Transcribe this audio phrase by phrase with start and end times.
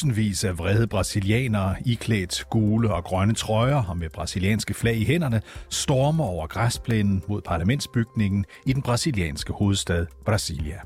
[0.00, 5.42] Tusindvis af vrede brasilianere, iklædt gule og grønne trøjer og med brasilianske flag i hænderne,
[5.70, 10.78] stormer over græsplænen mod parlamentsbygningen i den brasilianske hovedstad Brasilia.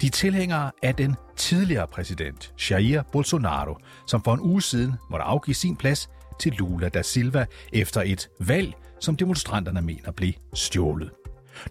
[0.00, 5.54] De tilhængere af den tidligere præsident Jair Bolsonaro, som for en uge siden måtte afgive
[5.54, 11.10] sin plads til Lula da Silva efter et valg, som demonstranterne mener blev stjålet.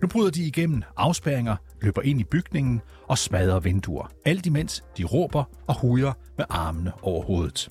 [0.01, 4.11] Nu bryder de igennem afspærringer, løber ind i bygningen og smadrer vinduer.
[4.25, 7.69] Alt imens de råber og hujer med armene over hovedet.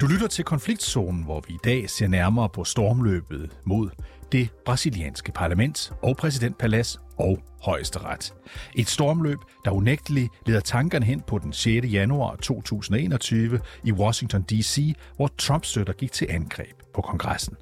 [0.00, 3.90] Du lytter til konfliktzonen, hvor vi i dag ser nærmere på stormløbet mod
[4.32, 8.34] det brasilianske parlament og præsidentpalads og højesteret.
[8.76, 11.86] Et stormløb, der unægteligt leder tankerne hen på den 6.
[11.86, 17.56] januar 2021 i Washington D.C., hvor Trump-støtter gik til angreb på kongressen.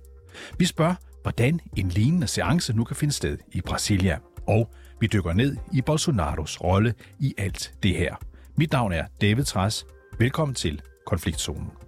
[0.59, 5.33] Vi spørger, hvordan en lignende seance nu kan finde sted i Brasilia, og vi dykker
[5.33, 8.15] ned i Bolsonaros rolle i alt det her.
[8.57, 9.87] Mit navn er David Træs.
[10.19, 11.86] Velkommen til Konfliktzonen.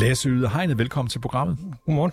[0.00, 1.58] Lasse Yde Hegnet, velkommen til programmet.
[1.86, 2.12] Godmorgen.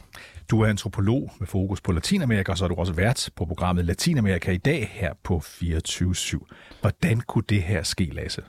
[0.51, 3.85] Du er antropolog med fokus på Latinamerika, og så er du også vært på programmet
[3.85, 6.79] Latinamerika i dag her på 24-7.
[6.81, 8.41] Hvordan kunne det her ske, Lasse?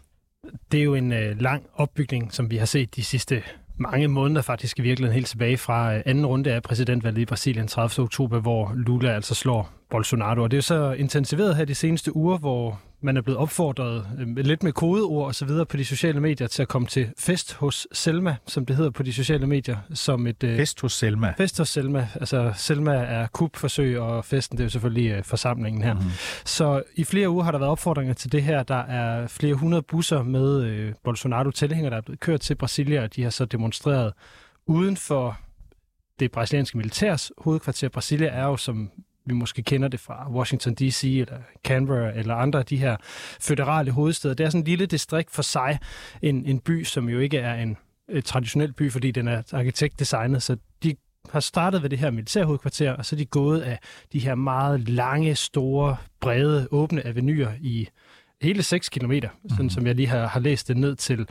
[0.73, 3.43] Det er jo en øh, lang opbygning, som vi har set de sidste
[3.79, 7.69] mange måneder faktisk i virkeligheden helt tilbage fra øh, anden runde af præsidentvalget i Brasilien
[7.69, 8.05] 30.
[8.05, 10.43] oktober, hvor Lula altså slår Bolsonaro.
[10.43, 14.07] Og det er jo så intensiveret her de seneste uger, hvor man er blevet opfordret
[14.19, 17.09] øh, lidt med kodeord og så videre på de sociale medier til at komme til
[17.19, 19.77] fest hos Selma, som det hedder på de sociale medier.
[19.95, 21.35] Som et, øh, fest hos Selma?
[21.37, 22.09] Fest hos Selma.
[22.15, 25.95] Altså Selma er kupforsøg, og festen det er jo selvfølgelig øh, forsamlingen her.
[25.95, 26.11] Mm-hmm.
[26.45, 28.63] Så i flere uger har der været opfordringer til det her.
[28.63, 33.17] Der er flere hundrede busser med øh, Bolsonaro-tilhængere, der er blevet kørt til Brasilia, og
[33.17, 34.13] de har så demonstreret
[34.67, 35.39] uden for
[36.21, 37.89] det brasilianske militærs hovedkvarter.
[37.89, 38.91] Brasilia er jo, som
[39.27, 41.05] vi måske kender det fra Washington D.C.
[41.05, 42.97] eller Canberra eller andre af de her
[43.41, 44.35] føderale hovedsteder.
[44.35, 45.79] Det er sådan en lille distrikt for sig,
[46.23, 47.77] en, en by, som jo ikke er en
[48.25, 50.97] traditionel by, fordi den er arkitektdesignet, så de
[51.31, 53.79] har startet ved det her militærhovedkvarter, og så er de gået af
[54.13, 57.89] de her meget lange, store, brede, åbne avenuer i
[58.43, 59.49] hele 6 kilometer, mm.
[59.49, 59.71] sådan mhm.
[59.71, 61.27] som jeg lige har, har læst det ned til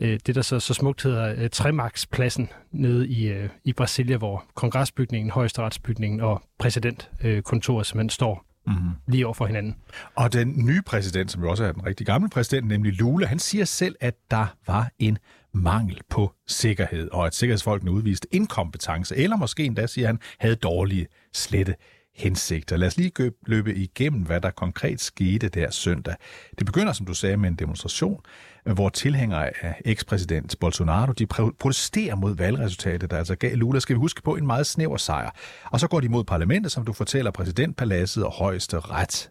[0.00, 4.44] øh, det, der så, så smukt hedder øh, Tremarkspladsen nede i, øh, i Brasilia, hvor
[4.54, 8.90] kongresbygningen, højesteretsbygningen og præsidentkontoret simpelthen står mm-hmm.
[9.08, 9.76] lige over for hinanden.
[10.14, 13.38] Og den nye præsident, som jo også er den rigtig gamle præsident, nemlig Lula, han
[13.38, 15.18] siger selv, at der var en
[15.52, 21.06] mangel på sikkerhed, og at sikkerhedsfolkene udviste inkompetence, eller måske endda, siger han, havde dårlige
[21.32, 21.74] slette
[22.14, 22.76] hensigter.
[22.76, 26.14] Lad os lige løbe igennem, hvad der konkret skete der søndag.
[26.58, 28.20] Det begynder, som du sagde, med en demonstration,
[28.66, 31.26] øh, hvor tilhængere af ekspræsident Bolsonaro, de
[31.58, 35.30] protesterer mod valgresultatet, der altså gav Lula, skal vi huske på, en meget snæver sejr.
[35.64, 39.30] Og så går de mod parlamentet, som du fortæller, præsidentpaladset og højeste ret,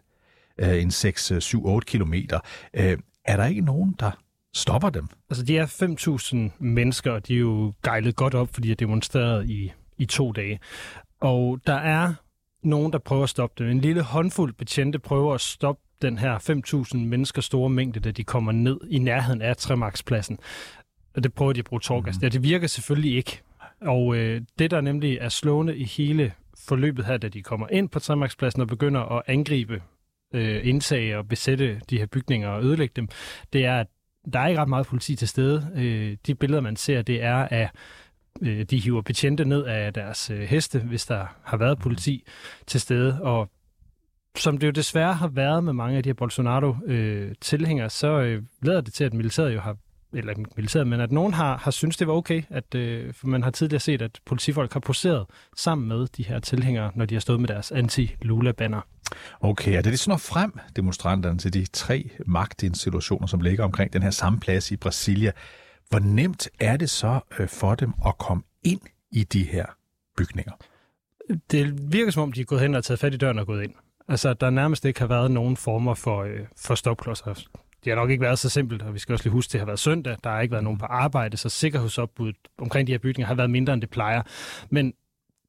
[0.58, 2.40] øh, en 6-7-8 øh, kilometer.
[3.24, 4.10] Er der ikke nogen, der
[4.54, 5.08] stopper dem?
[5.30, 5.66] Altså, de er
[6.56, 10.04] 5.000 mennesker, og de er jo gejlet godt op, fordi de har demonstreret i, i
[10.04, 10.60] to dage.
[11.20, 12.14] Og der er
[12.64, 13.70] nogen, der prøver at stoppe dem.
[13.70, 16.38] En lille håndfuld betjente prøver at stoppe den her
[16.94, 20.38] 5.000 mennesker store mængde, da de kommer ned i nærheden af Tremarkspladsen.
[21.14, 22.16] Og det prøver de at bruge torgas.
[22.16, 22.22] Mm.
[22.22, 23.40] Ja, det virker selvfølgelig ikke.
[23.80, 26.32] Og øh, det, der nemlig er slående i hele
[26.68, 29.82] forløbet her, da de kommer ind på Tremarkspladsen og begynder at angribe,
[30.34, 33.08] øh, indsage og besætte de her bygninger og ødelægge dem,
[33.52, 33.86] det er, at
[34.32, 35.70] der er ikke ret meget politi til stede.
[35.76, 37.70] Øh, de billeder, man ser, det er af
[38.42, 42.24] øh, de hiver betjente ned af deres øh, heste, hvis der har været politi
[42.66, 43.50] til stede, og
[44.36, 48.42] som det jo desværre har været med mange af de her Bolsonaro-tilhængere, øh, så øh,
[48.62, 49.76] lader det til, at militæret jo har
[50.16, 53.42] eller militæret, men at nogen har, har synes det var okay, at, øh, for man
[53.42, 55.26] har tidligere set, at politifolk har poseret
[55.56, 58.80] sammen med de her tilhængere, når de har stået med deres anti-Lula-banner.
[59.40, 64.02] Okay, og det er sådan frem, demonstranterne, til de tre magtinstitutioner, som ligger omkring den
[64.02, 65.30] her samme plads i Brasilia.
[65.90, 69.66] Hvor nemt er det så øh, for dem at komme ind i de her
[70.16, 70.52] bygninger?
[71.50, 73.64] Det virker som om, de er gået hen og taget fat i døren og gået
[73.64, 73.74] ind.
[74.08, 77.34] Altså, der nærmest ikke har været nogen former for, øh, for stopklodser.
[77.84, 79.60] Det har nok ikke været så simpelt, og vi skal også lige huske, at det
[79.60, 80.16] har været søndag.
[80.24, 83.50] Der har ikke været nogen på arbejde, så sikkerhedsopbuddet omkring de her bygninger har været
[83.50, 84.22] mindre, end det plejer.
[84.70, 84.94] Men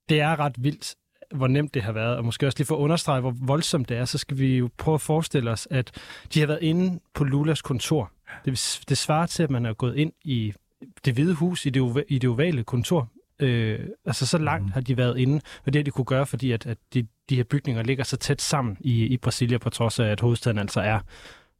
[0.09, 0.95] det er ret vildt,
[1.35, 3.97] hvor nemt det har været, og måske også lige for at understrege, hvor voldsomt det
[3.97, 5.91] er, så skal vi jo prøve at forestille os, at
[6.33, 8.11] de har været inde på Lulas kontor.
[8.45, 10.53] Det, det svarer til, at man er gået ind i
[11.05, 14.71] det hvide hus, i det, i det ovale kontor, Øh, altså så langt mm.
[14.71, 17.35] har de været inde, og det har de kunne gøre, fordi at, at de, de
[17.35, 20.81] her bygninger ligger så tæt sammen i, i Brasilia, på trods af, at hovedstaden altså
[20.81, 20.99] er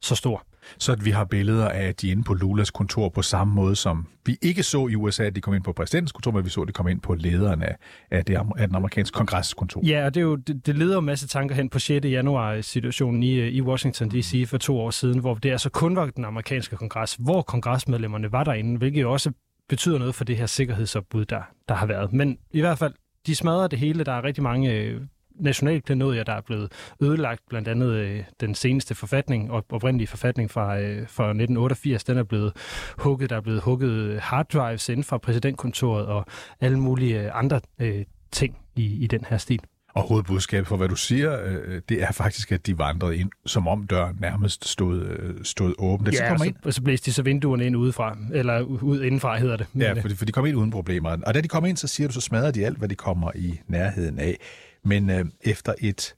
[0.00, 0.46] så stor.
[0.78, 3.54] Så at vi har billeder af, at de er inde på Lulas kontor på samme
[3.54, 6.44] måde, som vi ikke så i USA, at de kom ind på præsidentens kontor, men
[6.44, 7.76] vi så, at de kom ind på lederen af,
[8.10, 9.80] af, det, af den amerikanske kongresskontor.
[9.86, 12.04] Ja, og det, er jo, det, det leder jo en masse tanker hen på 6.
[12.04, 14.44] januar-situationen i, øh, i Washington D.C.
[14.48, 18.44] for to år siden, hvor det altså kun var den amerikanske kongres, hvor kongresmedlemmerne var
[18.44, 19.30] derinde, hvilket jo også
[19.68, 22.12] betyder noget for det her sikkerhedsopbud, der, der har været.
[22.12, 22.92] Men i hvert fald,
[23.26, 24.04] de smadrer det hele.
[24.04, 25.00] Der er rigtig mange øh,
[25.40, 26.72] nationalklenodier, der er blevet
[27.02, 27.40] ødelagt.
[27.48, 32.22] Blandt andet øh, den seneste forfatning, og oprindelige forfatning fra, øh, fra 1988, den er
[32.22, 32.52] blevet
[32.98, 33.30] hugget.
[33.30, 36.26] Der er blevet hugget harddrives inden fra præsidentkontoret og
[36.60, 39.60] alle mulige øh, andre øh, ting i, i den her stil.
[39.96, 43.68] Og hovedbudskabet for, hvad du siger, øh, det er faktisk, at de vandrede ind, som
[43.68, 46.12] om døren nærmest stod, øh, stod åben.
[46.12, 46.56] Ja, og så, ind.
[46.64, 49.66] og så blæste de så vinduerne ind udefra, eller ud indenfra hedder det.
[49.78, 51.16] Ja, for, for de kom ind uden problemer.
[51.26, 53.30] Og da de kom ind, så siger du, så smadrer de alt, hvad de kommer
[53.34, 54.38] i nærheden af.
[54.86, 56.14] Men øh, efter et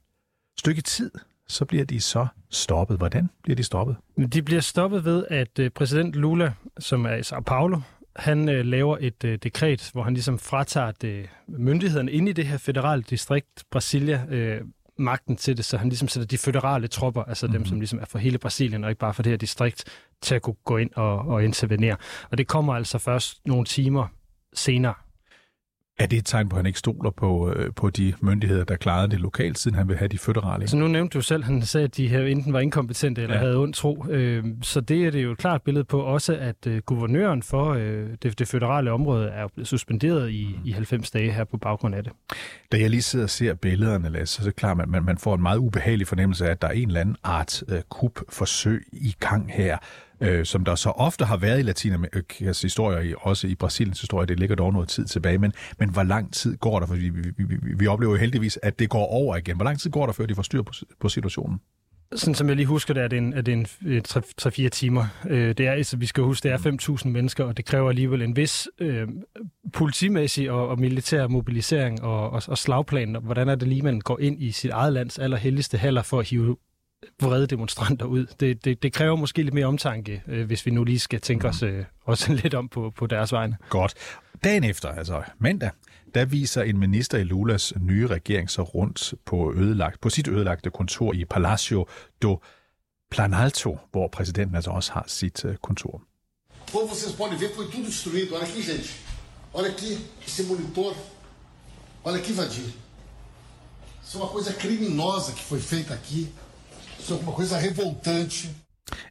[0.57, 1.11] stykke tid,
[1.47, 2.97] så bliver de så stoppet.
[2.97, 3.95] Hvordan bliver de stoppet?
[4.33, 7.79] De bliver stoppet ved, at øh, præsident Lula, som er i Sao Paulo,
[8.15, 12.47] han øh, laver et øh, dekret, hvor han ligesom fratager det, myndighederne inde i det
[12.47, 14.61] her federale distrikt, Brasilia, øh,
[14.97, 17.53] magten til det, så han ligesom sætter de federale tropper, altså mm-hmm.
[17.53, 17.69] dem, mhm.
[17.69, 19.83] som ligesom er for hele Brasilien, og ikke bare for det her distrikt,
[20.21, 21.95] til at kunne gå ind og, og intervenere.
[22.31, 24.07] Og det kommer altså først nogle timer
[24.53, 24.93] senere.
[25.99, 28.75] Er det et tegn på, at han ikke stoler på, øh, på de myndigheder, der
[28.75, 30.67] klarede det lokalt, siden han vil have de føderale?
[30.67, 33.35] Så nu nævnte du selv, at han sagde, at de her enten var inkompetente eller
[33.35, 33.41] ja.
[33.41, 34.05] havde ondt tro.
[34.09, 37.73] Øh, så det er det jo et klart billede på også, at øh, guvernøren for
[37.73, 42.03] det, det føderale område er blevet suspenderet i, i 90 dage her på baggrund af
[42.03, 42.13] det.
[42.71, 45.17] Da jeg lige sidder og ser billederne, Lasse, så er det klart, at man, man
[45.17, 48.87] får en meget ubehagelig fornemmelse af, at der er en eller anden art øh, kupforsøg
[48.91, 49.77] i gang her
[50.21, 54.39] øh, som der så ofte har været i Latinamerikas historie, også i Brasiliens historie, det
[54.39, 57.31] ligger dog noget tid tilbage, men, men hvor lang tid går der, for vi, vi,
[57.37, 59.55] vi, vi oplever jo heldigvis, at det går over igen.
[59.55, 61.59] Hvor lang tid går der, før de får styr på, på situationen?
[62.15, 63.65] Sådan som jeg lige husker det, er det en, er det en
[64.07, 65.05] 3-4 timer.
[65.29, 68.21] Øh, det er, altså, vi skal huske, det er 5.000 mennesker, og det kræver alligevel
[68.21, 69.07] en vis øh,
[69.73, 73.17] politimæssig og, og militær mobilisering og, og, og slagplan.
[73.21, 76.29] Hvordan er det lige, man går ind i sit eget lands allerhelligste haller for at
[76.29, 76.57] hive
[77.21, 78.25] vrede demonstranter ud.
[78.39, 81.47] Det, det, det kræver måske lidt mere omtanke, øh, hvis vi nu lige skal tænke
[81.47, 83.57] os øh, også lidt om på, på deres vegne.
[83.69, 83.93] Godt.
[84.43, 85.69] Dagen efter, altså mandag,
[86.13, 90.69] der viser en minister i Lulas nye regering så rundt på, ødelagt, på sit ødelagte
[90.69, 91.85] kontor i Palacio
[92.21, 92.41] do
[93.11, 96.01] Planalto, hvor præsidenten altså også har sit uh, kontor.
[96.71, 98.35] Como vocês podem ver, foi tudo destruído.
[98.35, 98.89] Olha aqui, gente.
[99.53, 99.97] Olha aqui,
[100.27, 100.95] esse monitor.
[102.03, 102.69] Olha aqui, Vadir.
[104.03, 106.21] Isso é uma coisa criminosa que foi feita aqui.
[106.99, 108.47] Så uma coisa revoltante.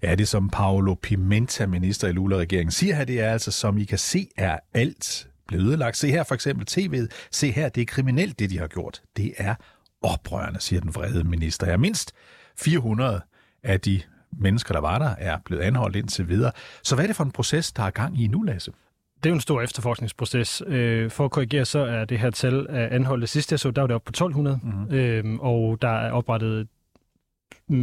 [0.03, 3.85] Ja, det som Paolo Pimenta, minister i Lula-regeringen, siger her, det er altså, som I
[3.85, 5.97] kan se, er alt blevet ødelagt.
[5.97, 7.29] Se her for eksempel tv'et.
[7.31, 9.03] Se her, det er kriminelt, det de har gjort.
[9.17, 9.55] Det er
[10.03, 11.71] oprørende, siger den vrede minister.
[11.71, 12.13] Ja, mindst
[12.57, 13.21] 400
[13.63, 14.01] af de
[14.33, 16.53] mennesker, der var der, er blevet anholdt indtil videre.
[16.83, 18.73] Så hvad er det for en proces, der er gang i nu, Lasse?
[19.17, 20.63] Det er jo en stor efterforskningsproces.
[20.67, 23.83] Øh, for at korrigere, så er det her tal af anholdte sidste jeg så, der
[23.83, 24.95] var det op på 1200, mm-hmm.
[24.95, 26.69] øh, og der er oprettet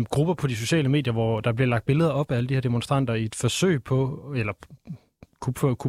[0.09, 2.61] grupper på de sociale medier, hvor der bliver lagt billeder op af alle de her
[2.61, 4.53] demonstranter i et forsøg på, eller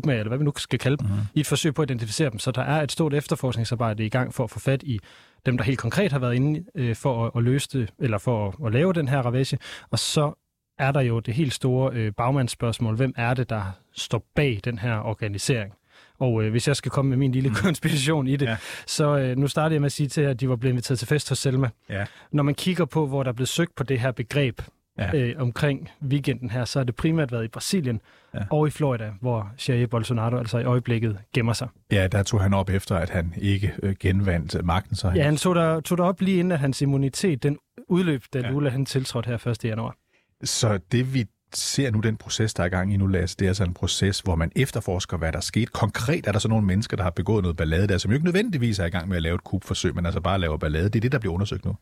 [0.07, 1.15] med, eller hvad vi nu skal kalde dem, mm.
[1.35, 2.39] i et forsøg på at identificere dem.
[2.39, 5.01] Så der er et stort efterforskningsarbejde i gang for at få fat i
[5.47, 8.49] dem, der helt konkret har været inde øh, for at, at løse det, eller for
[8.49, 9.59] at, at lave den her ravage.
[9.91, 10.33] Og så
[10.79, 12.97] er der jo det helt store øh, bagmandsspørgsmål.
[12.97, 15.75] Hvem er det, der står bag den her organisering?
[16.19, 17.55] Og øh, hvis jeg skal komme med min lille mm.
[17.65, 18.57] konspiration i det, ja.
[18.87, 20.99] så øh, nu startede jeg med at sige til jer, at de var blevet inviteret
[20.99, 21.69] til fest hos Selma.
[21.89, 22.05] Ja.
[22.33, 24.61] Når man kigger på, hvor der er blevet søgt på det her begreb
[24.99, 25.17] ja.
[25.17, 28.01] øh, omkring weekenden her, så har det primært været i Brasilien
[28.35, 28.41] ja.
[28.51, 31.69] og i Florida, hvor Jair Bolsonaro altså i øjeblikket gemmer sig.
[31.93, 34.97] Ja, der tog han op efter, at han ikke øh, genvandt magten.
[34.97, 37.59] Så ja, han tog der, tog der op lige inden, at hans immunitet den
[37.89, 38.51] udløb, da ja.
[38.51, 39.65] Lula han tiltrådte her 1.
[39.65, 39.97] januar.
[40.45, 41.27] Så det vi
[41.57, 43.75] ser nu den proces, der er i gang i nu, Lasse, det er altså en
[43.75, 45.73] proces, hvor man efterforsker, hvad der er sket.
[45.73, 48.25] Konkret er der så nogle mennesker, der har begået noget ballade der, som jo ikke
[48.25, 50.85] nødvendigvis er i gang med at lave et kubforsøg, men altså bare laver ballade.
[50.85, 51.77] Det er det, der bliver undersøgt nu.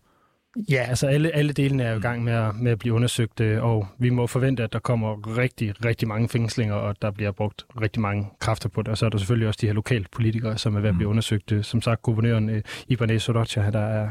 [0.71, 3.40] Ja, altså alle, alle delene er jo i gang med at, med at blive undersøgt,
[3.40, 7.33] øh, og vi må forvente, at der kommer rigtig, rigtig mange fængslinger, og der bliver
[7.33, 8.88] brugt rigtig mange kræfter på det.
[8.88, 11.07] Og så er der selvfølgelig også de her lokale politikere, som er ved at blive
[11.07, 11.11] mm.
[11.11, 11.52] undersøgt.
[11.62, 14.09] Som sagt, guvernøren øh, Ibanez Sorocha, der er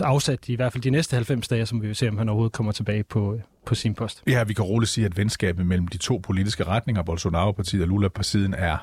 [0.00, 2.52] afsat i hvert fald de næste 90 dage, som vi vil se, om han overhovedet
[2.52, 4.22] kommer tilbage på, på sin post.
[4.26, 8.54] Ja, vi kan roligt sige, at venskabet mellem de to politiske retninger, Bolsonaro-partiet og Lula-partiet,
[8.58, 8.76] er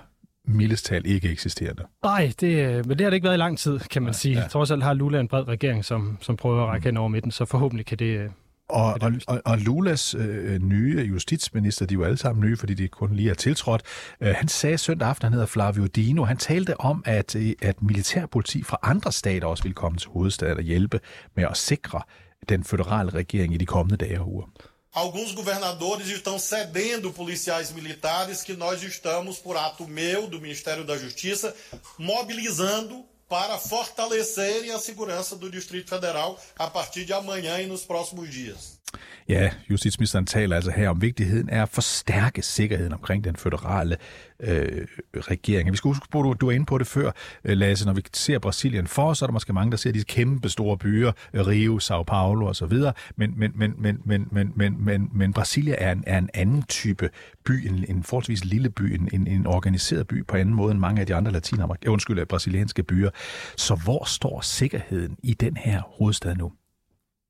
[0.46, 1.84] mildest talt ikke eksisterende.
[2.04, 4.40] Nej, det, men det har det ikke været i lang tid, kan man ja, sige.
[4.40, 4.48] Ja.
[4.48, 7.32] Trods alt har Lula en bred regering, som, som prøver at række hen over midten,
[7.32, 8.32] så forhåbentlig kan det,
[8.72, 12.74] Og, og, og, og Lulas øh, nye justitsminister, de er jo alle sammen nye, fordi
[12.74, 13.82] de kun lige er tiltrådt,
[14.22, 17.82] øh, han sagde søndag aften, han hedder Flavio Dino, han talte om, at, øh, at
[17.82, 21.00] militærpoliti fra andre stater også vil komme til hovedstaden og hjælpe
[21.36, 22.02] med at sikre
[22.50, 24.48] den føderale regering i de kommende dage og uger.
[24.94, 30.98] Alguns governadores estão cedendo policiais militares que nós estamos, por ato meu, do Ministério da
[30.98, 31.54] Justiça,
[31.98, 38.30] mobilizando para fortalecerem a segurança do Distrito Federal a partir de amanhã e nos próximos
[38.30, 38.81] dias.
[39.30, 43.98] Ja, justitsministeren taler altså her om vigtigheden af at forstærke sikkerheden omkring den føderale
[44.40, 45.72] øh, regering.
[45.72, 47.12] Vi skal huske på, at du, du er inde på det før,
[47.46, 50.04] øh, Lasse, når vi ser Brasilien for, så er der måske mange, der ser de
[50.04, 52.74] kæmpe store byer, Rio, Sao Paulo osv.,
[53.16, 56.64] men, men, men, men, men, men, men, men, men Brasilia er en, er en anden
[56.64, 57.10] type
[57.46, 60.80] by, en, en forholdsvis lille by, en, en, en organiseret by på anden måde end
[60.80, 63.10] mange af de andre latinamerikanske, undskyld, brasilianske byer.
[63.58, 66.52] Så hvor står sikkerheden i den her hovedstad nu?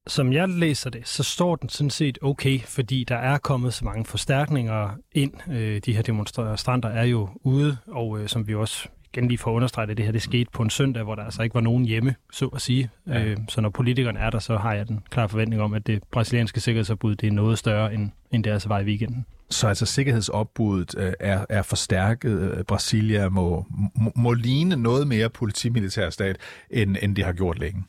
[0.08, 3.86] Som jeg læser det, så står den sådan set okay, fordi der er kommet så
[3.86, 5.34] mange forstærkninger ind.
[5.52, 9.52] Øh, de her demonstranter er jo ude, og øh, som vi også igen lige får
[9.52, 11.86] understreget, at det her det skete på en søndag, hvor der altså ikke var nogen
[11.86, 12.90] hjemme, så at sige.
[13.08, 13.24] Ja.
[13.24, 16.04] Øh, så når politikerne er der, så har jeg den klare forventning om, at det
[16.12, 19.26] brasilianske sikkerhedsopbud det er noget større, end, end det altså var i weekenden.
[19.50, 22.64] Så altså sikkerhedsopbuddet øh, er, er forstærket.
[22.68, 23.66] Brasilia må,
[23.96, 26.38] må, må ligne noget mere politimilitær stat,
[26.70, 27.84] end, end det har gjort længe.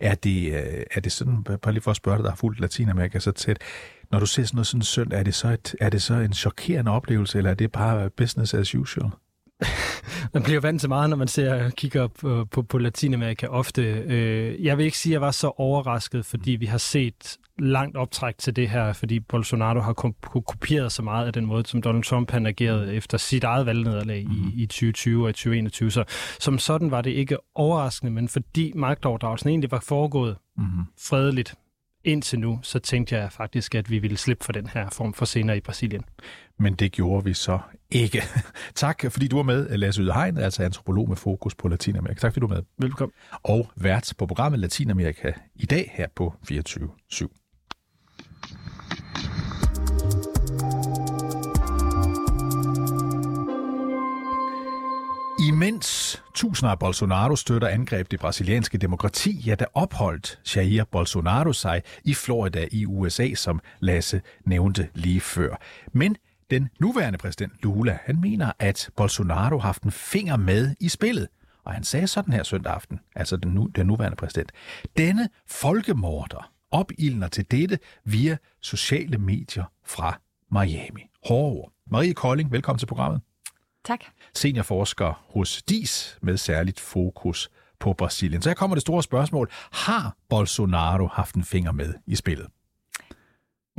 [0.00, 2.60] Er det, øh, er det sådan, bare lige for at spørge dig, der har fulgt
[2.60, 3.58] Latinamerika så tæt,
[4.10, 6.32] når du ser sådan noget sådan søndag, er det så, et, er det så en
[6.32, 9.10] chokerende oplevelse, eller er det bare business as usual?
[10.34, 13.82] man bliver vant til meget, når man ser kigger på, på, på Latinamerika ofte.
[13.82, 17.96] Øh, jeg vil ikke sige, at jeg var så overrasket, fordi vi har set langt
[17.96, 22.04] optræk til det her, fordi Bolsonaro har kopieret så meget af den måde, som Donald
[22.04, 24.32] Trump han agerede efter sit eget valgnederlag mm.
[24.32, 24.52] i, mhm.
[24.54, 25.90] i 2020 og 2021.
[25.90, 26.04] Så
[26.40, 30.64] som sådan var det ikke overraskende, men fordi magtoverdragelsen egentlig var foregået mm.
[31.00, 31.54] fredeligt
[32.04, 35.24] indtil nu, så tænkte jeg faktisk, at vi ville slippe for den her form for
[35.24, 36.04] scener i Brasilien.
[36.58, 37.58] Men det gjorde vi så
[37.90, 38.22] ikke.
[38.74, 42.20] tak, fordi du var med, Lasse Ydehegn, altså antropolog med fokus på Latinamerika.
[42.20, 42.64] Tak, fordi du var med.
[42.78, 43.12] Velkommen.
[43.42, 47.26] Og vært på programmet Latinamerika i dag her på 24 /7.
[55.48, 62.14] Imens tusinder af Bolsonaro-støtter angreb det brasilianske demokrati, ja, der opholdt Jair Bolsonaro sig i
[62.14, 65.56] Florida i USA, som Lasse nævnte lige før.
[65.92, 66.16] Men
[66.50, 71.28] den nuværende præsident Lula, han mener, at Bolsonaro har haft en finger med i spillet.
[71.64, 74.52] Og han sagde sådan her søndag aften, altså den, nu, den nuværende præsident.
[74.96, 80.20] Denne folkemorder opildner til dette via sociale medier fra
[80.52, 81.02] Miami.
[81.28, 83.20] Hårde Marie Kolding, velkommen til programmet.
[83.84, 84.00] Tak.
[84.34, 88.42] Seniorforsker hos DIS med særligt fokus på Brasilien.
[88.42, 89.50] Så her kommer det store spørgsmål.
[89.72, 92.46] Har Bolsonaro haft en finger med i spillet?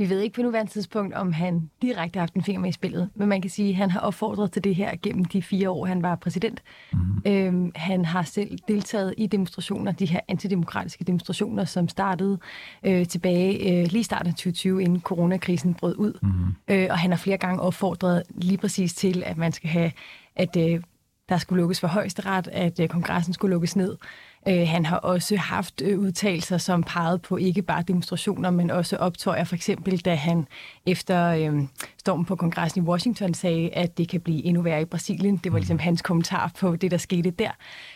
[0.02, 2.72] Vi ved ikke på nuværende tidspunkt, om han direkte har haft en finger med i
[2.72, 5.70] spillet, men man kan sige, at han har opfordret til det her gennem de fire
[5.70, 6.62] år, han var præsident.
[6.92, 7.22] Mm-hmm.
[7.26, 12.38] Øhm, han har selv deltaget i demonstrationer, de her antidemokratiske demonstrationer, som startede
[12.84, 16.18] øh, tilbage øh, lige starten af 2020, inden coronakrisen brød ud.
[16.22, 16.54] Mm-hmm.
[16.68, 19.92] Øh, og han har flere gange opfordret lige præcis til, at man skal have,
[20.36, 20.80] at øh,
[21.28, 23.96] der skulle lukkes for højesteret, at øh, kongressen skulle lukkes ned.
[24.48, 28.96] Øh, han har også haft øh, udtalelser, som pegede på ikke bare demonstrationer, men også
[28.96, 29.44] optøjer.
[29.44, 30.46] For eksempel, da han
[30.86, 31.62] efter øh,
[31.98, 35.36] stormen på kongressen i Washington sagde, at det kan blive endnu værre i Brasilien.
[35.36, 37.50] Det var ligesom hans kommentar på det, der skete der.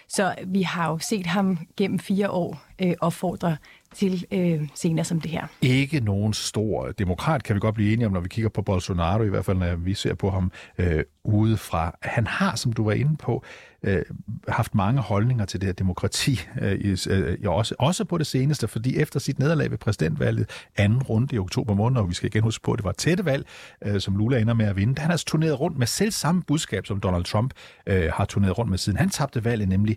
[0.09, 3.57] Så vi har jo set ham gennem fire år øh, opfordre
[3.97, 5.47] til øh, scener som det her.
[5.63, 9.23] Ikke nogen stor demokrat, kan vi godt blive enige om, når vi kigger på Bolsonaro,
[9.23, 11.99] i hvert fald når vi ser på ham øh, udefra.
[12.03, 13.45] Han har, som du var inde på,
[13.83, 14.03] øh,
[14.49, 18.97] haft mange holdninger til det her demokrati, øh, øh, også, også på det seneste, fordi
[18.97, 22.63] efter sit nederlag ved præsidentvalget, anden runde i oktober måned, og vi skal igen huske
[22.63, 23.47] på, at det var tætte valg,
[23.85, 26.87] øh, som Lula ender med at vinde, han har turneret rundt med selv samme budskab,
[26.87, 27.55] som Donald Trump
[27.87, 29.97] øh, har turneret rundt med siden han tabte valget, nemlig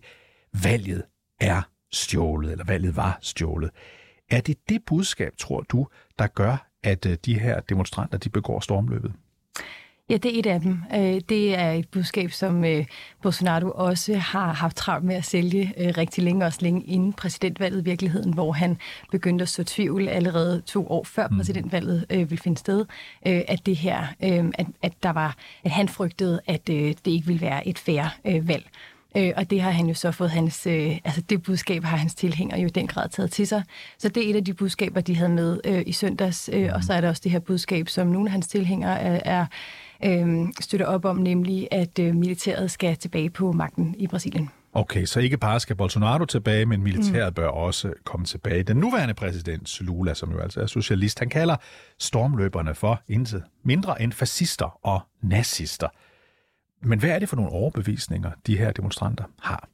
[0.64, 1.04] valget
[1.40, 3.70] er stjålet, eller valget var stjålet.
[4.30, 5.88] Er det det budskab, tror du,
[6.20, 9.14] der gør, at øh, de her demonstranter de begår stormløbet?
[10.10, 10.78] Ja, det er et af dem.
[10.96, 12.86] Øh, det er et budskab, som øh,
[13.22, 17.84] Bolsonaro også har haft travlt med at sælge rigtig længe, også længe inden præsidentvalget i
[17.84, 18.78] virkeligheden, hvor han
[19.12, 21.38] begyndte at så tvivl allerede to år før mm.
[21.38, 22.86] præsidentvalget ville finde sted,
[23.22, 27.68] at det her, at, at der var, at han frygtede, at det ikke ville være
[27.68, 28.70] et færre valg.
[29.18, 32.16] Øh, og det har han jo så fået hans, øh, altså det budskab har hans
[32.16, 33.64] tilhængere jo i den grad taget til sig.
[33.98, 36.50] Så det er et af de budskaber, de havde med øh, i søndags.
[36.54, 39.20] Øh, og så er der også det her budskab, som nogle af hans tilhængere er,
[39.26, 39.46] er
[40.06, 44.50] øh, støtter op om, nemlig at øh, militæret skal tilbage på magten i Brasilien.
[44.74, 47.34] Okay, så ikke bare skal Bolsonaro tilbage, men militæret mm.
[47.34, 48.64] bør også komme tilbage.
[48.64, 51.56] Den nuværende præsident, Lula, som jo altså er socialist, han kalder
[52.00, 55.88] stormløberne for intet mindre end fascister og nazister.
[56.82, 59.68] Men hvad er det for nogle overbevisninger, de her demonstranter har?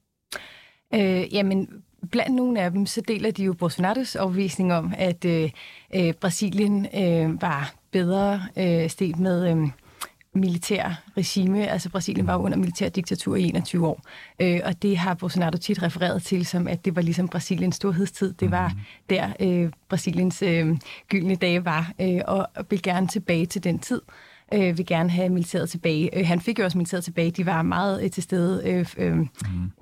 [0.94, 5.52] Øh, jamen, blandt nogle af dem, så deler de jo Bolsonaros overbevisning om, at øh,
[5.96, 9.52] øh, Brasilien øh, var bedre øh, sted med...
[9.52, 9.68] Øh,
[10.38, 11.68] militær regime.
[11.68, 14.02] Altså Brasilien var under militær diktatur i 21 år.
[14.42, 18.34] Øh, og det har Bolsonaro tit refereret til som, at det var ligesom Brasiliens storhedstid.
[18.34, 18.80] Det var mm.
[19.10, 20.78] der øh, Brasiliens øh,
[21.10, 25.30] gyldne dage var, øh, og vil gerne tilbage til den tid øh, vil gerne have
[25.30, 26.20] militæret tilbage.
[26.20, 27.32] Øh, han fik jo også militæret tilbage.
[27.32, 29.28] De var meget øh, til stede øh, øh, mm.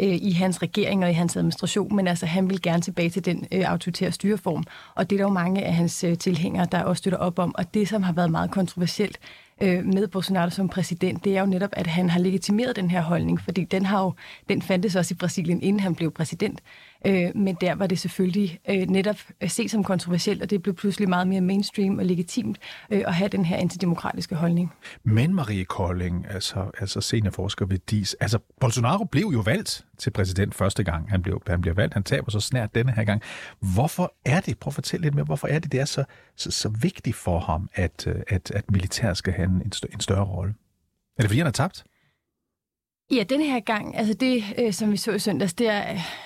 [0.01, 3.25] øh, i hans regering og i hans administration, men altså han vil gerne tilbage til
[3.25, 4.63] den øh, autoritære styreform.
[4.95, 7.55] Og det er der jo mange af hans øh, tilhængere, der også støtter op om.
[7.55, 9.19] Og det, som har været meget kontroversielt,
[9.61, 13.01] øh, med Bolsonaro som præsident, det er jo netop, at han har legitimeret den her
[13.01, 14.13] holdning, fordi den har jo,
[14.49, 16.61] den fandtes også i Brasilien, inden han blev præsident.
[17.05, 20.75] Øh, men der var det selvfølgelig øh, netop øh, set som kontroversielt, og det blev
[20.75, 22.57] pludselig meget mere mainstream og legitimt
[22.89, 24.73] øh, at have den her antidemokratiske holdning.
[25.03, 30.55] Men Marie Kolding, altså, altså seniorforsker ved DIS, altså Bolsonaro blev jo valgt til præsident
[30.55, 31.93] første gang, han, blev, han bliver valgt.
[31.93, 33.21] Han taber så snart denne her gang.
[33.73, 36.03] Hvorfor er det, prøv at fortælle lidt mere, hvorfor er det, det er så,
[36.35, 40.25] så, så vigtigt for ham, at, øh, at, at militær skal have en, en større
[40.25, 40.53] rolle?
[41.17, 41.83] Er det fordi, han har tabt?
[43.11, 45.83] Ja, den her gang, altså det, øh, som vi så i søndags, der,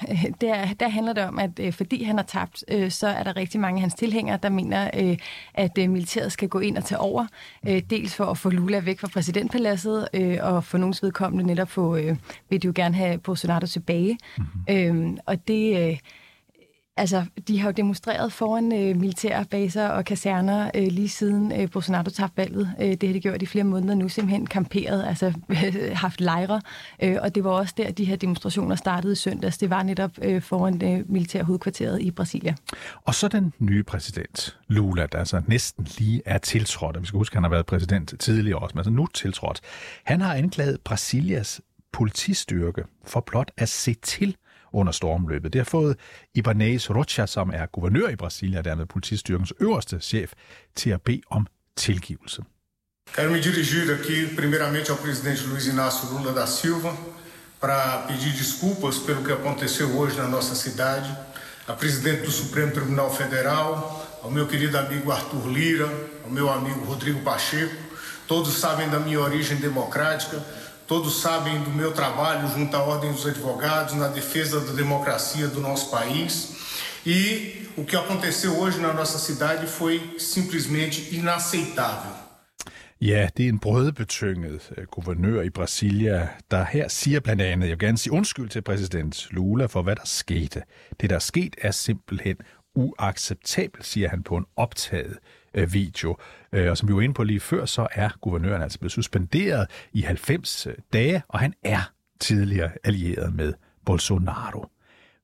[0.10, 3.24] øh, der, der handler det om, at øh, fordi han har tabt, øh, så er
[3.24, 5.18] der rigtig mange af hans tilhængere, der mener, øh,
[5.54, 7.28] at øh, militæret skal gå ind og tage over.
[7.68, 11.70] Øh, dels for at få Lula væk fra præsidentpaladset, øh, og for nogens vedkommende netop
[11.70, 12.16] få, øh,
[12.50, 14.18] vil de jo gerne have Bolsonaro tilbage.
[14.38, 15.12] Mm-hmm.
[15.14, 15.90] Øh, og det...
[15.90, 15.98] Øh,
[16.98, 21.72] Altså, de har jo demonstreret foran øh, militære baser og kaserner øh, lige siden øh,
[21.72, 22.76] Bolsonaro tabte valget.
[22.82, 25.34] Øh, det har de gjort i flere måneder nu, simpelthen kamperet, altså
[26.04, 26.62] haft lejre.
[27.04, 29.58] Øh, og det var også der, de her demonstrationer startede i søndags.
[29.58, 32.56] Det var netop øh, foran det øh, militære hovedkvarteret i Brasilia.
[33.06, 37.02] Og så den nye præsident, Lula, der altså næsten lige er tiltrådt.
[37.02, 39.62] Vi skal huske, at han har været præsident tidligere også, men altså nu tiltrådt.
[40.04, 41.62] Han har anklaget Brasilias
[41.94, 44.36] politistyrke for blot at se til,
[44.74, 45.54] under stormløbet.
[45.54, 45.96] Det har fået
[46.36, 50.34] Ibanez Rocha, som er guvernør i Brasilien og dermed politistyrkens øverste chef,
[50.76, 52.42] til at bede om tilgivelse.
[53.16, 56.92] Quero me dirigir aqui primeiramente ao presidente Luiz Inácio Lula da Silva
[57.60, 61.10] para pedir desculpas pelo que aconteceu hoje na nossa cidade,
[61.68, 65.90] a presidente do Supremo Tribunal Federal, ao meu querido amigo Arthur Lira,
[66.24, 67.76] ao meu amigo Rodrigo Pacheco.
[68.28, 70.44] Todos sabem da minha origem democrática,
[70.88, 75.60] Todos sabem do meu trabalho junto à Ordem dos Advogados na defesa da democracia do
[75.60, 76.56] nosso país.
[77.06, 82.14] E o que aconteceu hoje na nossa cidade foi simplesmente inaceitável.
[83.02, 87.80] Ja, det er en brødbetynget øh, guvernør i Brasilia, der her siger blandt andet, jeg
[87.80, 90.64] vil gerne sige undskyld til præsident Lula for, hvad der skete.
[91.02, 92.36] Det, der er sket, er simpelthen
[92.76, 95.18] uacceptabelt, siger han på en optaget
[95.58, 96.18] øh, video.
[96.52, 99.68] Øh, og som vi var inde på lige før, så er guvernøren altså blevet suspenderet
[99.94, 103.54] i 90 øh, dage, og han er tidligere allieret med
[103.86, 104.66] Bolsonaro.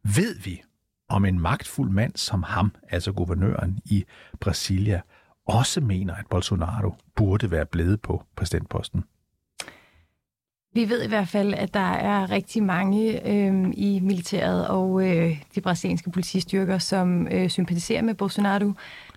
[0.04, 0.62] Ved vi,
[1.10, 4.06] om en magtfuld mand som ham, altså guvernøren i
[4.40, 5.02] Brasilia,
[5.48, 9.04] også mener, at Bolsonaro burde være blevet på præsidentposten?
[10.74, 15.44] Vi ved i hvert fald, at der er rigtig mange øh, i militæret og øh,
[15.56, 18.74] de brasilianske politistyrker, som øh, sympatiserer med Bolsonaro.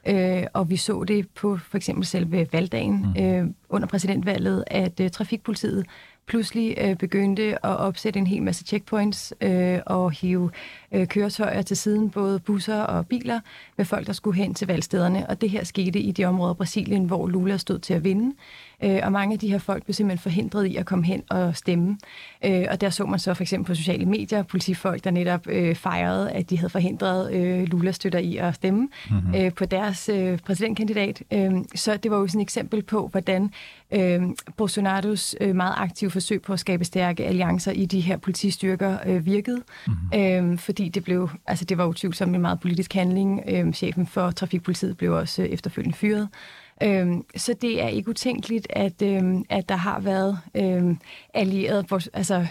[0.09, 3.23] Øh, og vi så det på for eksempel selve valgdagen mm.
[3.25, 5.87] øh, under præsidentvalget, at øh, trafikpolitiet
[6.29, 10.51] pludselig øh, begyndte at opsætte en hel masse checkpoints øh, og hive
[10.93, 13.41] øh, køretøjer til siden, både busser og biler,
[13.77, 15.27] med folk, der skulle hen til valgstederne.
[15.31, 18.37] Og det her skete i de områder af Brasilien, hvor Lula stod til at vinde.
[18.85, 21.57] Øh, og mange af de her folk blev simpelthen forhindret i at komme hen og
[21.57, 21.99] stemme.
[22.45, 25.75] Øh, og der så man så for eksempel på sociale medier politifolk, der netop øh,
[25.75, 29.35] fejrede, at de havde forhindret øh, Lula-støtter i at stemme mm-hmm.
[29.35, 31.23] øh, på deres øh, præsidentkandidat.
[31.33, 33.51] Øh, så det var jo sådan et eksempel på, hvordan
[33.91, 34.23] øh,
[34.57, 39.27] Bolsonaros øh, meget aktive forsøg på at skabe stærke alliancer i de her politistyrker øh,
[39.27, 39.63] virkede.
[39.87, 40.53] Mm-hmm.
[40.53, 43.43] Øh, fordi det blev, altså det var utvivlsomt en meget politisk handling.
[43.49, 46.29] Øh, chefen for trafikpolitiet blev også øh, efterfølgende fyret.
[46.83, 50.99] Øhm, så det er ikke utænkeligt, at, øhm, at der har været øhm,
[51.35, 52.47] allierede, altså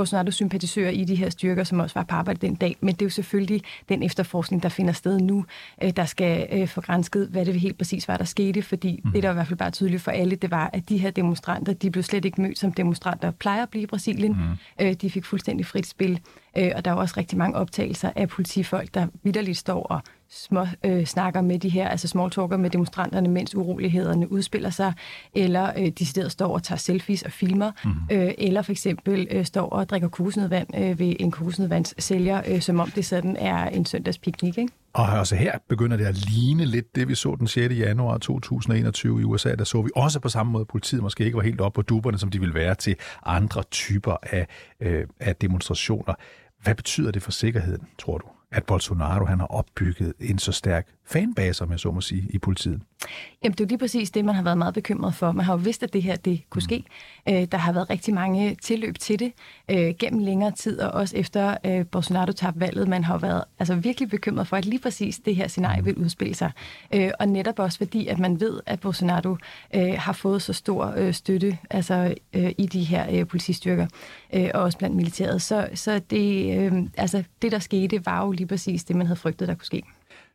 [0.00, 2.76] Bolsonaro-sympatisører i de her styrker, som også var på arbejde den dag.
[2.80, 5.44] Men det er jo selvfølgelig den efterforskning, der finder sted nu,
[5.82, 8.62] øh, der skal øh, få grænsket, hvad det helt præcis var, der skete.
[8.62, 9.12] Fordi mm.
[9.12, 11.10] det, der var i hvert fald bare tydeligt for alle, det var, at de her
[11.10, 14.32] demonstranter, de blev slet ikke mødt som demonstranter plejer at blive i Brasilien.
[14.32, 14.86] Mm.
[14.86, 16.20] Øh, de fik fuldstændig frit spil.
[16.58, 20.66] Øh, og der er også rigtig mange optagelser af politifolk, der vidderligt står og små
[20.84, 24.92] øh, snakker med de her, altså small talker med demonstranterne, mens urolighederne udspiller sig,
[25.34, 27.90] eller øh, de steder står og tager selfies og filmer, mm.
[28.12, 32.80] øh, eller for eksempel øh, står og drikker kusenedvand øh, ved en kusenedvandssælger, øh, som
[32.80, 34.72] om det sådan er en søndagspiknik, ikke?
[34.92, 37.74] Og også her begynder det at ligne lidt det, vi så den 6.
[37.74, 39.54] januar 2021 i USA.
[39.54, 41.82] Der så vi også på samme måde, at politiet måske ikke var helt oppe på
[41.82, 44.46] duberne, som de ville være til andre typer af,
[44.80, 46.14] øh, af demonstrationer.
[46.62, 50.88] Hvad betyder det for sikkerheden, tror du, at Bolsonaro han har opbygget en så stærk
[51.10, 52.80] fanbase, om jeg så må sige, i politiet?
[53.42, 55.32] Jamen, det er jo lige præcis det, man har været meget bekymret for.
[55.32, 56.84] Man har jo vidst, at det her det kunne ske.
[57.26, 57.32] Mm.
[57.32, 59.32] Øh, der har været rigtig mange tilløb til det
[59.70, 62.88] øh, gennem længere tid, og også efter øh, Bolsonaro tabte valget.
[62.88, 66.34] Man har været altså, virkelig bekymret for, at lige præcis det her scenarie vil udspille
[66.34, 66.52] sig.
[66.94, 69.36] Øh, og netop også fordi, at man ved, at Bolsonaro
[69.74, 73.86] øh, har fået så stor øh, støtte altså, øh, i de her øh, politistyrker,
[74.34, 75.42] øh, og også blandt militæret.
[75.42, 79.20] Så, så det, øh, altså, det, der skete, var jo lige præcis det, man havde
[79.20, 79.82] frygtet, der kunne ske.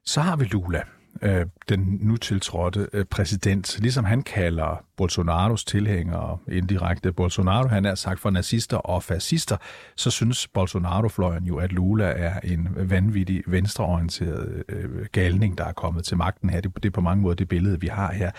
[0.07, 0.81] Så har vi Lula,
[1.21, 7.13] øh, den nu tiltrådte øh, præsident, ligesom han kalder Bolsonaros tilhængere indirekte.
[7.13, 9.57] Bolsonaro, han er sagt for nazister og fascister,
[9.95, 16.05] så synes Bolsonaro-fløjen jo, at Lula er en vanvittig venstreorienteret øh, galning, der er kommet
[16.05, 16.61] til magten her.
[16.61, 18.31] Det, det er på mange måder det billede, vi har her.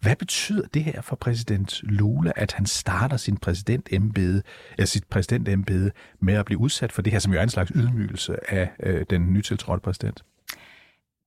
[0.00, 5.90] Hvad betyder det her for præsident Lula, at han starter sin præsidentembede, eller sit præsidentembede
[6.20, 9.04] med at blive udsat for det her, som jo er en slags ydmygelse af øh,
[9.10, 10.24] den nytiltrådte præsident?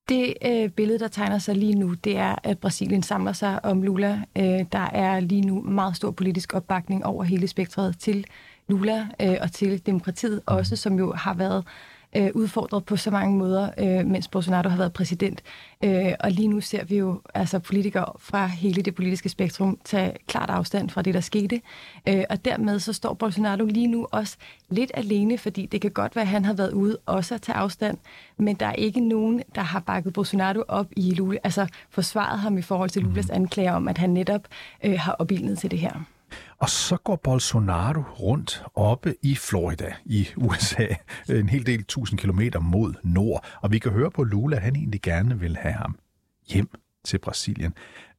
[0.10, 3.84] Det øh, billede, der tegner sig lige nu, det er, at Brasilien samler sig om
[3.84, 4.22] Lula.
[4.38, 8.26] Øh, der er lige nu meget stor politisk opbakning over hele spektret til
[8.67, 11.96] Lula øh, og til demokratiet også, som jo har været øh,
[12.34, 15.43] udfordret på så mange måder, øh, mens Bolsonaro har været præsident.
[15.84, 20.13] Øh, og lige nu ser vi jo altså politikere fra hele det politiske spektrum tage
[20.28, 21.62] klart afstand fra det, der skete.
[22.08, 24.38] Øh, og dermed så står Bolsonaro lige nu også
[24.70, 27.56] lidt alene, fordi det kan godt være, at han har været ude også at tage
[27.56, 27.98] afstand,
[28.38, 32.58] men der er ikke nogen, der har bakket Bolsonaro op i Lula, altså forsvaret ham
[32.58, 34.41] i forhold til Lulas anklager om, at han netop
[34.84, 36.16] øh, har opildnet til det her.
[36.60, 40.86] Og så går Bolsonaro rundt oppe i Florida i USA,
[41.30, 43.46] en hel del tusind kilometer mod nord.
[43.62, 46.00] Og vi kan høre på Lula, at han egentlig gerne vil have ham
[46.48, 46.70] hjem
[47.06, 47.74] til Brasilien.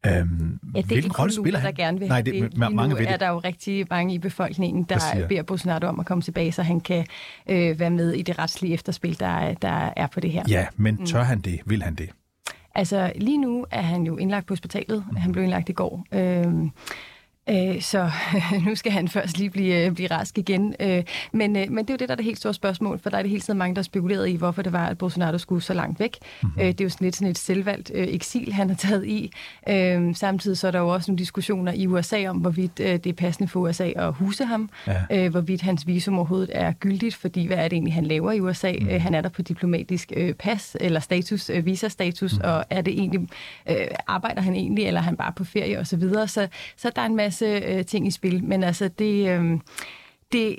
[0.06, 1.66] Øhm, ja, det er hvilken rolle spiller han?
[1.66, 2.42] der gerne vil Nej, det, det.
[2.42, 6.00] Lige mange nu er der jo rigtig mange i befolkningen, der, der beder Bolsonaro om
[6.00, 7.06] at komme tilbage, så han kan
[7.48, 10.44] øh, være med i det retslige efterspil, der, der er på det her.
[10.48, 11.06] Ja, men mm.
[11.06, 11.60] tør han det?
[11.66, 12.10] Vil han det?
[12.74, 15.04] Altså, lige nu er han jo indlagt på hospitalet.
[15.10, 15.16] Mm.
[15.16, 16.06] Han blev indlagt i går.
[16.12, 16.70] Øh,
[17.50, 18.10] Øh, så
[18.66, 20.74] nu skal han først lige blive, øh, blive rask igen.
[20.80, 23.18] Øh, men, men det er jo det, der er det helt store spørgsmål, for der
[23.18, 25.74] er det hele tiden mange, der spekuleret i, hvorfor det var, at Bolsonaro skulle så
[25.74, 26.16] langt væk.
[26.42, 26.60] Mm-hmm.
[26.60, 29.32] det er jo sådan lidt sådan et selvvalgt eksil, han har taget i.
[30.14, 33.48] samtidig så er der jo også nogle diskussioner i USA om, hvorvidt det er passende
[33.48, 34.70] for USA at huse ham,
[35.10, 35.28] ja.
[35.28, 38.72] hvorvidt hans visum overhovedet er gyldigt, fordi hvad er det egentlig, han laver i USA?
[38.80, 38.88] Mm.
[38.88, 42.44] han er der på diplomatisk pas eller status, visa-status, mm.
[42.44, 43.28] og er det egentlig,
[44.06, 45.84] arbejder han egentlig, eller er han bare på ferie osv.?
[45.84, 46.28] Så, videre.
[46.28, 49.60] så, så der er en masse masse øh, ting i spil, men altså det, øh,
[50.32, 50.58] det,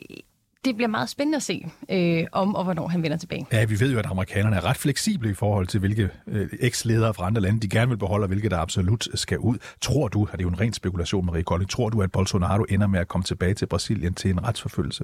[0.66, 3.48] det bliver meget spændende at se, øh, om og hvornår han vender tilbage.
[3.52, 7.14] Ja, vi ved jo, at amerikanerne er ret fleksible i forhold til, hvilke øh, eks-ledere
[7.14, 9.58] fra andre lande de gerne vil beholde, og hvilke der absolut skal ud.
[9.82, 12.64] Tror du, og det er jo en ren spekulation, Marie Kolding, tror du, at Bolsonaro
[12.70, 15.04] ender med at komme tilbage til Brasilien til en retsforfølgelse?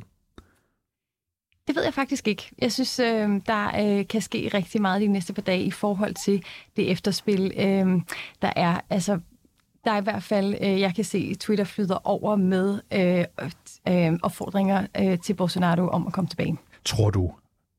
[1.68, 2.50] Det ved jeg faktisk ikke.
[2.60, 6.14] Jeg synes, øh, der øh, kan ske rigtig meget de næste par dage i forhold
[6.14, 6.44] til
[6.76, 8.02] det efterspil, øh,
[8.42, 8.82] der er.
[8.90, 9.20] Altså,
[9.86, 13.26] der er i hvert fald, øh, jeg kan se, Twitter flyder over med øh,
[13.88, 16.58] øh, opfordringer øh, til Bolsonaro om at komme tilbage.
[16.86, 17.32] Tror du,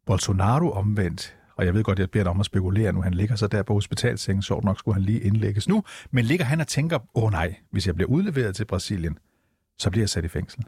[0.06, 3.36] Bolsonaro omvendt, og jeg ved godt, jeg beder dig om at spekulere nu, han ligger
[3.36, 6.66] så der på hospitalsengen, så nok skulle han lige indlægges nu, men ligger han og
[6.66, 9.18] tænker, åh oh, nej, hvis jeg bliver udleveret til Brasilien,
[9.78, 10.64] så bliver jeg sat i fængsel?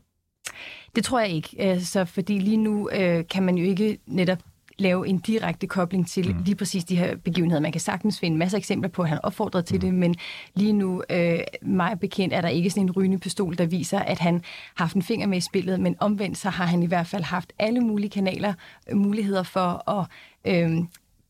[0.96, 4.38] Det tror jeg ikke, altså, fordi lige nu øh, kan man jo ikke netop
[4.79, 6.43] lave en direkte kobling til mm.
[6.43, 7.61] lige præcis de her begivenheder.
[7.61, 9.81] Man kan sagtens finde masser af eksempler på, at han opfordrede til mm.
[9.81, 10.14] det, men
[10.55, 14.19] lige nu, øh, mig bekendt, er der ikke sådan en rygende pistol, der viser, at
[14.19, 14.35] han
[14.75, 17.23] har haft en finger med i spillet, men omvendt så har han i hvert fald
[17.23, 18.55] haft alle mulige kanaler,
[18.91, 20.07] øh, muligheder for at
[20.45, 20.79] øh,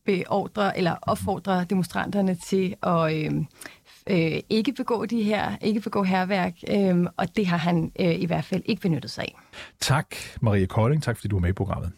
[0.05, 3.31] beordre eller opfordre demonstranterne til at øh,
[4.07, 8.25] øh, ikke begå de her, ikke begå herværk, øh, og det har han øh, i
[8.25, 9.35] hvert fald ikke benyttet sig af.
[9.79, 11.03] Tak, Marie Kolding.
[11.03, 11.91] Tak, fordi du var med i programmet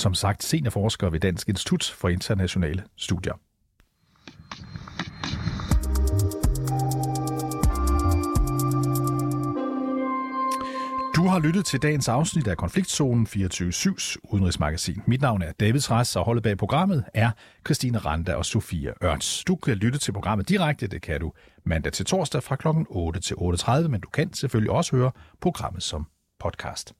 [0.00, 3.34] som sagt seniorforsker ved Dansk Institut for Internationale Studier.
[11.16, 15.02] Du har lyttet til dagens afsnit af Konfliktzonen 24-7's udenrigsmagasin.
[15.06, 17.30] Mit navn er David Træs, og holdet bag programmet er
[17.66, 19.44] Christine Randa og Sofia Ørns.
[19.44, 21.32] Du kan lytte til programmet direkte, det kan du
[21.64, 22.68] mandag til torsdag fra kl.
[22.88, 25.10] 8 til 8.30, men du kan selvfølgelig også høre
[25.40, 26.06] programmet som
[26.40, 26.94] podcast.